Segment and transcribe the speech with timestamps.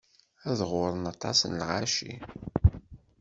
[0.49, 2.13] Ad ɣurren aṭas n lɣaci.